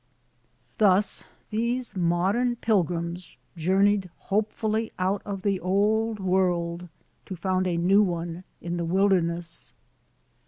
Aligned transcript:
Thus 0.79 1.25
these 1.51 1.95
modem 1.95 2.55
pilgrims 2.55 3.37
journeyed 3.55 4.09
hope 4.17 4.51
fully 4.51 4.91
out 4.97 5.21
of 5.25 5.43
the 5.43 5.59
old 5.59 6.19
world, 6.19 6.89
to 7.27 7.35
found 7.35 7.67
a 7.67 7.77
new 7.77 8.01
one 8.01 8.43
in 8.61 8.77
the 8.77 8.85
wilderness. 8.85 9.75